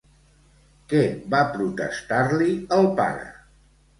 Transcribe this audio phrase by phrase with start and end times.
[0.93, 1.01] Què
[1.33, 3.29] va protestar-li el pare?